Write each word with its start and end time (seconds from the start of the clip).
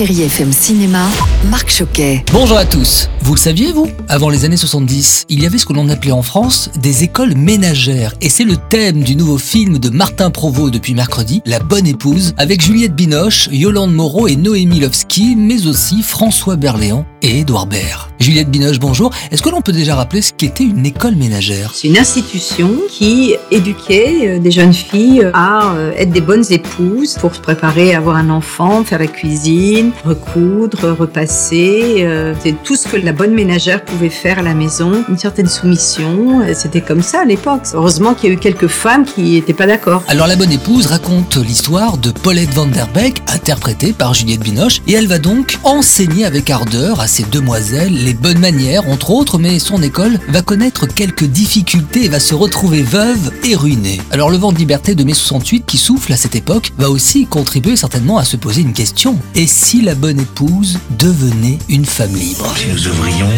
Chérie 0.00 0.22
FM 0.22 0.50
Cinéma, 0.50 1.06
Marc 1.50 1.70
Choquet. 1.70 2.24
Bonjour 2.32 2.56
à 2.56 2.64
tous. 2.64 3.10
Vous 3.20 3.34
le 3.34 3.38
saviez, 3.38 3.70
vous? 3.70 3.86
Avant 4.08 4.30
les 4.30 4.46
années 4.46 4.56
70, 4.56 5.26
il 5.28 5.42
y 5.42 5.46
avait 5.46 5.58
ce 5.58 5.66
que 5.66 5.74
l'on 5.74 5.90
appelait 5.90 6.10
en 6.10 6.22
France 6.22 6.70
des 6.80 7.04
écoles 7.04 7.34
ménagères. 7.34 8.14
Et 8.22 8.30
c'est 8.30 8.44
le 8.44 8.56
thème 8.56 9.02
du 9.02 9.14
nouveau 9.14 9.36
film 9.36 9.78
de 9.78 9.90
Martin 9.90 10.30
Provost 10.30 10.72
depuis 10.72 10.94
mercredi, 10.94 11.42
La 11.44 11.58
Bonne 11.58 11.86
Épouse, 11.86 12.32
avec 12.38 12.62
Juliette 12.62 12.94
Binoche, 12.94 13.50
Yolande 13.52 13.92
Moreau 13.92 14.26
et 14.26 14.36
Noémie 14.36 14.80
Lovski, 14.80 15.36
mais 15.36 15.66
aussi 15.66 16.02
François 16.02 16.56
Berléand 16.56 17.04
et 17.20 17.40
Édouard 17.40 17.66
Baird. 17.66 18.08
Juliette 18.20 18.50
Binoche, 18.50 18.78
bonjour. 18.78 19.10
Est-ce 19.30 19.42
que 19.42 19.48
l'on 19.48 19.62
peut 19.62 19.72
déjà 19.72 19.94
rappeler 19.94 20.22
ce 20.22 20.32
qu'était 20.32 20.64
une 20.64 20.84
école 20.84 21.14
ménagère? 21.14 21.72
C'est 21.74 21.88
une 21.88 21.98
institution 21.98 22.70
qui 22.88 23.34
éduquait 23.50 24.28
euh, 24.28 24.38
des 24.38 24.50
jeunes 24.50 24.74
filles 24.74 25.26
à 25.32 25.72
euh, 25.72 25.92
être 25.96 26.10
des 26.10 26.20
bonnes 26.20 26.44
épouses 26.50 27.14
pour 27.14 27.34
se 27.34 27.40
préparer 27.40 27.94
à 27.94 27.98
avoir 27.98 28.16
un 28.16 28.28
enfant, 28.28 28.84
faire 28.84 28.98
la 28.98 29.06
cuisine, 29.06 29.89
recoudre, 30.04 30.96
repasser. 30.98 31.96
euh, 31.98 32.34
C'est 32.42 32.54
tout 32.64 32.76
ce 32.76 32.88
que 32.88 32.96
la 32.96 33.12
bonne 33.12 33.32
ménagère 33.34 33.84
pouvait 33.84 34.08
faire 34.10 34.38
à 34.38 34.42
la 34.42 34.54
maison. 34.54 35.04
Une 35.08 35.18
certaine 35.18 35.48
soumission. 35.48 36.40
euh, 36.42 36.52
C'était 36.54 36.80
comme 36.80 37.02
ça 37.02 37.20
à 37.22 37.24
l'époque. 37.24 37.62
Heureusement 37.74 38.14
qu'il 38.14 38.28
y 38.30 38.32
a 38.32 38.34
eu 38.34 38.38
quelques 38.38 38.66
femmes 38.68 39.04
qui 39.04 39.32
n'étaient 39.32 39.52
pas 39.54 39.66
d'accord. 39.66 40.02
Alors 40.08 40.26
La 40.26 40.36
Bonne 40.36 40.52
Épouse 40.52 40.86
raconte 40.86 41.36
l'histoire 41.36 41.98
de 41.98 42.10
Paulette 42.10 42.50
Van 42.54 42.66
Der 42.66 42.88
Beek, 42.88 43.22
interprétée 43.28 43.92
par 43.92 44.14
Juliette 44.14 44.40
Binoche, 44.40 44.80
et 44.86 44.92
elle 44.92 45.06
va 45.08 45.18
donc 45.18 45.58
enseigner 45.64 46.24
avec 46.24 46.50
ardeur 46.50 47.00
à 47.00 47.06
ces 47.06 47.24
demoiselles 47.24 47.92
les 48.04 48.14
bonnes 48.14 48.38
manières, 48.38 48.88
entre 48.88 49.10
autres, 49.10 49.38
mais 49.38 49.58
son 49.58 49.82
école 49.82 50.18
va 50.28 50.42
connaître 50.42 50.86
quelques 50.86 51.24
difficultés 51.24 52.04
et 52.04 52.08
va 52.08 52.20
se 52.20 52.34
retrouver 52.34 52.82
veuve 52.82 53.30
et 53.44 53.54
ruinée. 53.56 54.00
Alors 54.10 54.30
le 54.30 54.36
vent 54.36 54.52
de 54.52 54.58
liberté 54.58 54.94
de 54.94 55.04
mai 55.04 55.14
68 55.14 55.64
qui 55.66 55.76
souffle 55.78 56.12
à 56.12 56.16
cette 56.16 56.34
époque 56.34 56.72
va 56.78 56.90
aussi 56.90 57.26
contribuer 57.26 57.76
certainement 57.76 58.18
à 58.18 58.24
se 58.24 58.36
poser 58.36 58.62
une 58.62 58.72
question. 58.72 59.16
Et 59.34 59.46
si 59.46 59.79
la 59.82 59.94
bonne 59.94 60.20
épouse 60.20 60.78
devenait 60.98 61.58
une 61.68 61.84
femme 61.84 62.14
libre 62.14 62.54
Si 62.56 62.66
nous 62.68 62.88
ouvrions 62.88 63.28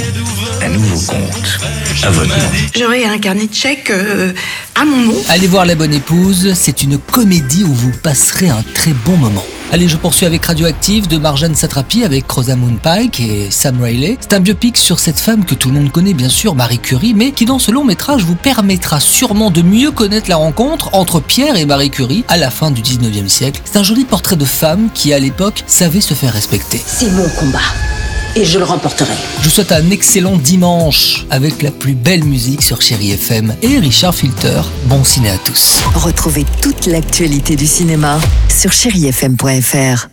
un 0.63 0.69
nouveau 0.69 0.99
compte 1.07 1.61
à 2.03 2.11
votre 2.11 2.29
nom. 2.29 2.45
J'aurai 2.77 3.05
un 3.05 3.19
carnet 3.19 3.47
de 3.47 3.55
chèques 3.55 3.91
euh, 3.91 4.33
à 4.75 4.85
mon 4.85 4.97
nom. 4.97 5.15
Allez 5.29 5.47
voir 5.47 5.65
La 5.67 5.75
Bonne 5.75 5.95
Épouse, 5.95 6.53
c'est 6.55 6.83
une 6.83 6.99
comédie 6.99 7.65
où 7.65 7.73
vous 7.73 7.93
passerez 8.03 8.49
un 8.49 8.63
très 8.75 8.93
bon 8.93 9.17
moment. 9.17 9.45
Allez, 9.73 9.89
je 9.89 9.97
poursuis 9.97 10.27
avec 10.27 10.45
Radioactive 10.45 11.09
de 11.09 11.17
Marjane 11.17 11.55
Satrapi 11.55 12.05
avec 12.05 12.31
Rosamund 12.31 12.79
Pike 12.79 13.21
et 13.21 13.51
Sam 13.51 13.83
Riley. 13.83 14.19
C'est 14.21 14.35
un 14.35 14.41
biopic 14.41 14.77
sur 14.77 15.01
cette 15.01 15.19
femme 15.19 15.47
que 15.47 15.55
tout 15.55 15.71
le 15.71 15.75
monde 15.77 15.91
connaît 15.91 16.13
bien 16.13 16.29
sûr, 16.29 16.55
Marie 16.55 16.79
Curie, 16.79 17.15
mais 17.15 17.31
qui 17.31 17.47
dans 17.47 17.59
ce 17.59 17.71
long 17.71 17.83
métrage 17.83 18.23
vous 18.23 18.35
permettra 18.35 19.01
sûrement 19.01 19.51
de 19.51 19.63
mieux 19.63 19.91
connaître 19.91 20.29
la 20.29 20.37
rencontre 20.37 20.91
entre 20.93 21.21
Pierre 21.21 21.57
et 21.57 21.65
Marie 21.65 21.89
Curie 21.89 22.23
à 22.29 22.37
la 22.37 22.51
fin 22.51 22.71
du 22.71 22.83
19e 22.83 23.29
siècle. 23.29 23.63
C'est 23.65 23.79
un 23.79 23.83
joli 23.83 24.05
portrait 24.05 24.37
de 24.37 24.45
femme 24.45 24.91
qui 24.93 25.15
à 25.15 25.19
l'époque 25.19 25.65
savait 25.67 26.03
se 26.03 26.13
faire 26.13 26.35
respecter. 26.35 26.83
C'est 26.85 27.11
mon 27.11 27.27
combat. 27.31 27.61
Et 28.35 28.45
je 28.47 28.59
le 28.59 28.65
remporterai. 28.65 29.13
Je 29.41 29.45
vous 29.45 29.51
souhaite 29.51 29.73
un 29.73 29.91
excellent 29.91 30.37
dimanche 30.37 31.27
avec 31.29 31.61
la 31.61 31.71
plus 31.71 31.95
belle 31.95 32.25
musique 32.25 32.63
sur 32.63 32.81
Chéri 32.81 33.11
FM 33.13 33.55
et 33.61 33.79
Richard 33.79 34.15
Filter. 34.15 34.63
Bon 34.87 35.05
ciné 35.05 35.31
à 35.31 35.39
tous. 35.39 35.81
Retrouvez 35.95 36.47
toute 36.63 36.87
l'actualité 36.87 37.57
du 37.57 37.67
cinéma 37.67 38.19
sur 38.49 38.73
chérifm.fr. 38.73 40.12